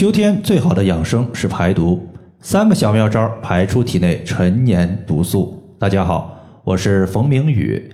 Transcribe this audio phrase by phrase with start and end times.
[0.00, 2.08] 秋天最好的养生是排毒，
[2.40, 5.62] 三个小妙招排出体内陈年毒素。
[5.78, 7.92] 大家好，我是冯明宇。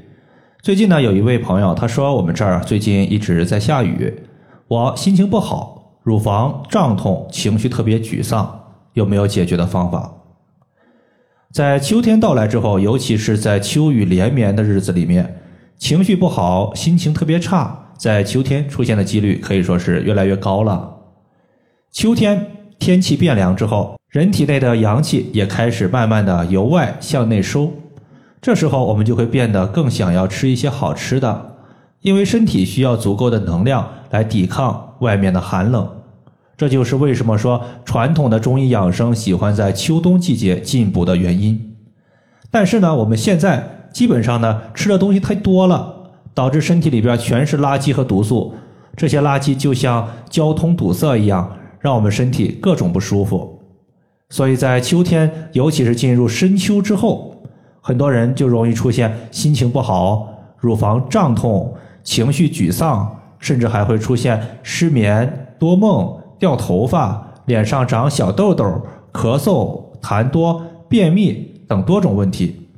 [0.62, 4.14] 最近呢，有一位朋友他说我们这儿最近一直在下雨，
[4.68, 8.56] 我心情不好，乳房胀痛，情绪特别沮丧，
[8.92, 10.08] 有没有解决的方法？
[11.52, 15.38] 在秋天到来之后，尤其是在秋雨连绵的日子里面，
[15.76, 20.92] 情绪不好，心情特别差，在秋天出现的几率可以说是越来越高了。
[21.96, 22.46] 秋天
[22.78, 27.72] 天气变凉之后，人体内的阳气也开始慢慢的由外向内收，
[28.42, 31.56] 这时候我们就会变得更想要吃一些好吃的，
[32.02, 35.88] 因为身体需要足够的能量来抵抗外面的寒冷。
[36.58, 41.76] 这就是为什么说传统的中医养生喜欢在秋冬季节进补的原因。
[42.50, 45.94] 但是呢，我们现在基本上呢吃的东西太多了，
[46.34, 48.54] 导致身体里边全是垃圾和毒素，
[48.94, 51.50] 这些垃圾就像交通堵塞一样。
[51.86, 53.60] 让我们身体各种不舒服，
[54.30, 57.40] 所以在秋天，尤其是进入深秋之后，
[57.80, 60.28] 很多人就容易出现心情不好、
[60.58, 68.64] 乳房胀痛、情绪沮丧，甚至还会出现失眠、多梦、掉头发、脸上长小痘痘、
[69.12, 72.68] 咳嗽、痰多、便秘等多种问题。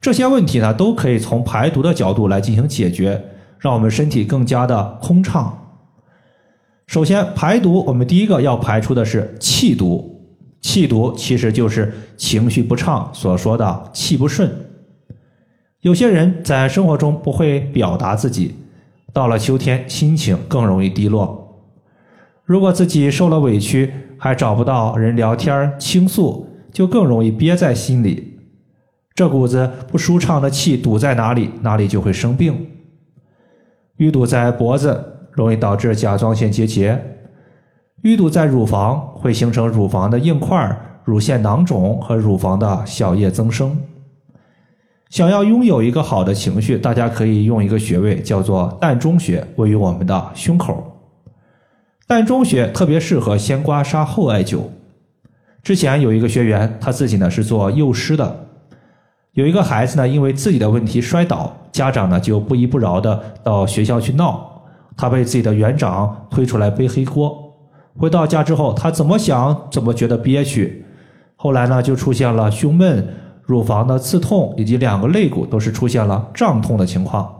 [0.00, 3.22] 这些问题呢，都可以从排毒的角度来进行解决，
[3.60, 5.56] 让我们身体更加的通畅。
[6.90, 10.20] 首先排毒，我们第一个要排出的是气毒。
[10.60, 14.50] 气毒其实就是情绪不畅所说的气不顺。
[15.82, 18.56] 有些人在生活中不会表达自己，
[19.12, 21.62] 到了秋天心情更容易低落。
[22.42, 28.36] 如果自己受了委屈，还找不到人聊天倾诉，就更容易憋在心里。
[29.14, 32.66] 这股子不舒畅的气堵在哪里，哪里就会生病。
[33.98, 35.18] 淤堵在脖子。
[35.40, 37.02] 容易导致甲状腺结节，
[38.02, 43.74] 淤堵在乳房会形成乳房的硬块、乳腺囊肿和乳房的小叶增生。
[45.08, 51.08] 想要拥有一个好的情绪，大家可以用一个穴位叫做膻中穴，位于我们的胸口。
[52.06, 54.64] 膻中穴特别适合先刮痧后艾灸。
[55.62, 58.46] 之前有一个学员，他自己呢是做幼师的，
[59.32, 64.49] 有一个孩子呢因为自己的问题摔倒，家长呢就不依不饶的到学校去闹。
[65.00, 67.34] 他被自己的园长推出来背黑锅，
[67.98, 70.84] 回到家之后，他怎么想怎么觉得憋屈，
[71.36, 73.08] 后来呢就出现了胸闷、
[73.42, 77.34] 乳房的刺痛，以及两个肋骨都是出现了胀痛的情况。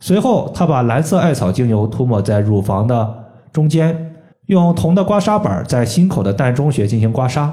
[0.00, 3.14] 随后，他把蓝色艾草精油涂抹在乳房的
[3.52, 4.14] 中间，
[4.46, 7.50] 用铜的刮痧板在心口的膻中穴进行刮痧，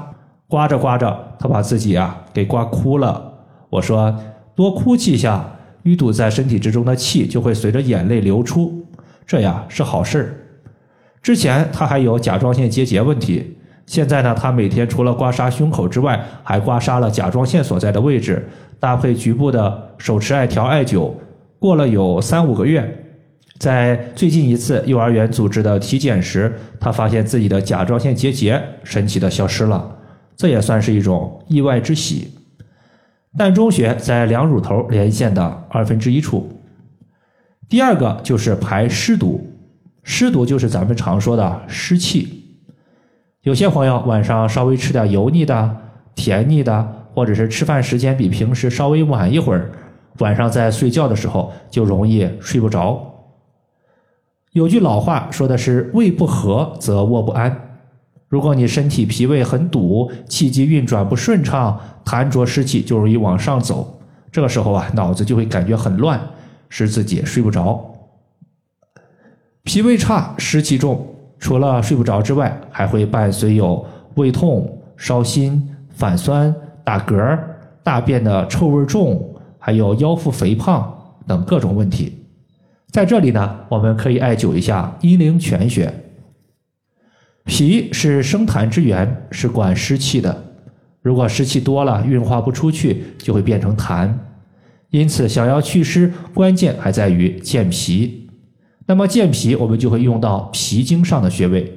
[0.48, 3.22] 刮着刮着，他把自己啊给刮哭了。
[3.68, 4.16] 我说，
[4.54, 5.44] 多哭泣一下，
[5.84, 8.82] 淤堵在身体之中的气就会随着眼泪流出。
[9.30, 10.34] 这呀是好事儿。
[11.22, 18.44] 之前他还有甲状腺结节问题，现在呢，他每天除了刮痧胸口之外，还刮痧了甲状腺所在的位置，
[18.80, 21.12] 搭配局部的手持艾条艾灸，
[21.60, 23.04] 过了有三五个月，
[23.60, 29.96] 在最近一次幼儿园组织的体检时，他发现自己的甲状腺结节神奇的消失了，
[30.36, 32.36] 这也算是一种意外之喜。
[33.38, 36.50] 膻中穴在两乳头连线的二分之一处。
[37.70, 39.46] 第二个就是排湿毒，
[40.02, 42.58] 湿毒就是咱们常说的湿气。
[43.42, 45.76] 有些朋友晚上稍微吃点油腻的、
[46.16, 49.70] 甜腻的，或者是吃饭时间比平时稍微晚一会儿，
[50.18, 53.06] 晚上在睡觉的时候就容易睡不着。
[54.50, 57.78] 有句老话说的是“胃不和则卧不安”。
[58.26, 64.00] 如果你身体脾胃很堵，气机运转不顺畅，痰浊湿气就容易往上走。
[64.32, 66.20] 这个时候啊，脑子就会感觉很乱。
[66.70, 67.94] 使自己睡不着，
[69.64, 71.06] 脾胃差、湿气重，
[71.38, 77.38] 除了睡不着之外，还会伴随有胃痛、烧心、反酸、打嗝、
[77.82, 82.16] 大便的臭味重，还有腰腹肥胖等各种问题。
[82.90, 85.92] 在这里呢，我们可以艾灸一下阴陵泉穴。
[87.44, 90.44] 脾是生痰之源，是管湿气的。
[91.02, 94.12] 如果湿气多了，运化不出去，就会变成痰。
[94.90, 98.28] 因此，想要祛湿，关键还在于健脾。
[98.86, 101.72] 那么，健脾我们就会用到脾经上的穴位。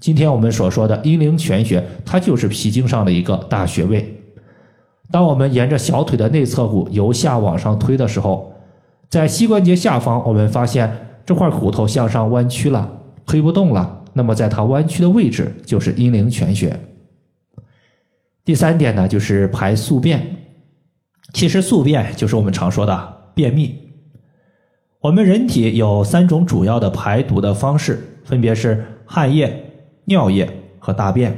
[0.00, 4.22] 今天我们所说的阴陵泉穴，它就是脾经上的一个大穴位。
[5.10, 8.54] 当我们沿着小腿的内侧骨由下往上推的时候，
[9.10, 10.90] 在膝关节下方，我们发现
[11.26, 12.90] 这块骨头向上弯曲了，
[13.26, 14.04] 推不动了。
[14.14, 16.74] 那么，在它弯曲的位置就是阴陵泉穴。
[18.42, 20.26] 第三点呢，就是排宿便。
[21.32, 23.78] 其实宿便就是我们常说的便秘。
[25.00, 29.64] 我们人体有三种主要的排毒的方式，分别是汗液、
[30.06, 30.48] 尿液
[30.78, 31.36] 和大便。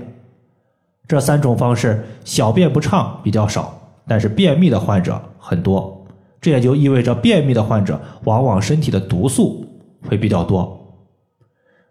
[1.07, 6.07] 这三种方式，小便不畅比较少，但是便秘的患者很多。
[6.41, 9.67] 这也就意味着便秘的患者往往身体的毒素
[10.09, 10.77] 会比较多。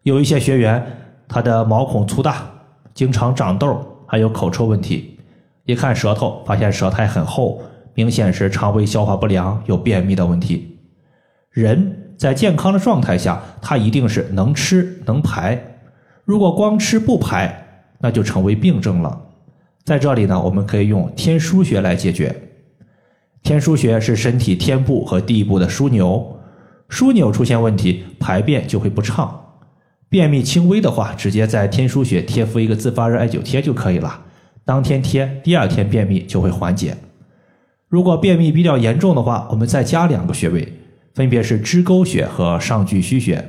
[0.03, 0.83] 有一些学员，
[1.27, 2.49] 他的毛孔粗大，
[2.95, 5.19] 经常长痘，还有口臭问题。
[5.65, 7.61] 一看舌头，发现舌苔很厚，
[7.99, 10.77] 明显是肠胃消化不良，有便秘的问题。
[11.51, 15.61] 人在健康的状态下，他一定是能吃能排。
[16.23, 19.21] 如果光吃不排，那就成为病症了。
[19.83, 22.33] 在这里呢，我们可以用天枢穴来解决。
[23.43, 26.39] 天枢穴是身体天部和地部的枢纽，
[26.87, 29.57] 枢纽出现问题，排便就会不畅。
[30.07, 34.21] 便秘轻微的话，直接在天枢穴贴敷一个自发热艾灸贴就可以了，
[34.63, 36.95] 当天贴，第二天便秘就会缓解。
[37.89, 40.71] 如果便秘比较严重的话，我们再加两个穴位，
[41.13, 43.43] 分别是支沟穴和上巨虚穴，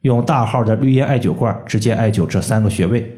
[0.00, 3.16] 用大号的绿叶艾灸罐直接艾灸这三个穴位，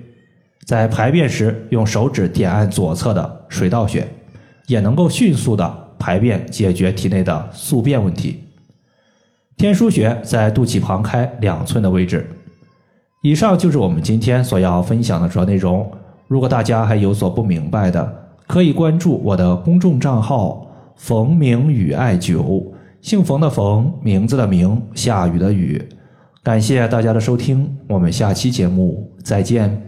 [0.66, 4.06] 在排便时用手指点按左侧的水道穴。
[4.66, 8.42] 也能够迅速的排便，解决体内的宿便问题。
[9.56, 12.28] 天枢穴在肚脐旁开两寸的位置。
[13.22, 15.88] 以上就是我们今天所要分享的主要内容。
[16.26, 20.66] 如果大家还有所不明白的，可以关注我的公众账号
[20.96, 22.64] “冯明宇艾灸”，
[23.02, 25.82] 姓冯的冯，名字的名，下雨的雨。
[26.42, 29.82] 感谢大家的收听，我们下期节目再见。